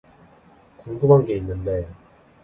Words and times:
궁금한 0.77 1.27
게 1.27 1.35
있는데. 1.37 1.85